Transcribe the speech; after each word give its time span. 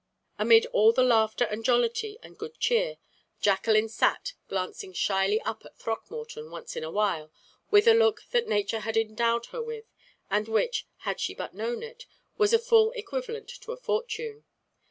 Amid 0.39 0.65
all 0.73 0.91
the 0.91 1.03
laughter 1.03 1.45
and 1.45 1.63
jollity 1.63 2.17
and 2.23 2.35
good 2.35 2.57
cheer, 2.57 2.97
Jacqueline 3.39 3.87
sat, 3.87 4.33
glancing 4.47 4.93
shyly 4.93 5.39
up 5.41 5.63
at 5.63 5.77
Throckmorton 5.77 6.49
once 6.49 6.75
in 6.75 6.83
a 6.83 6.89
while 6.89 7.31
with 7.69 7.85
a 7.87 7.93
look 7.93 8.23
that 8.31 8.47
Nature 8.47 8.79
had 8.79 8.97
endowed 8.97 9.45
her 9.53 9.61
with, 9.61 9.85
and 10.27 10.47
which, 10.47 10.87
had 11.01 11.19
she 11.19 11.35
but 11.35 11.53
known 11.53 11.83
it, 11.83 12.07
was 12.35 12.51
a 12.51 12.57
full 12.57 12.89
equivalent 12.93 13.49
to 13.61 13.73
a 13.73 13.77
fortune. 13.77 14.43